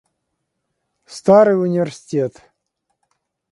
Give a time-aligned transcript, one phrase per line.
[1.15, 2.33] Старый университет.